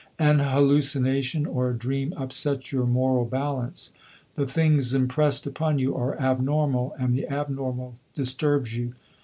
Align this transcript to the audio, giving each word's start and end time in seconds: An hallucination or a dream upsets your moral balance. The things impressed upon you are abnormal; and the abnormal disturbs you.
An 0.17 0.39
hallucination 0.39 1.45
or 1.45 1.69
a 1.69 1.77
dream 1.77 2.11
upsets 2.17 2.71
your 2.71 2.87
moral 2.87 3.23
balance. 3.23 3.91
The 4.33 4.47
things 4.47 4.95
impressed 4.95 5.45
upon 5.45 5.77
you 5.77 5.95
are 5.95 6.19
abnormal; 6.19 6.95
and 6.97 7.13
the 7.13 7.31
abnormal 7.31 7.99
disturbs 8.15 8.75
you. 8.75 8.95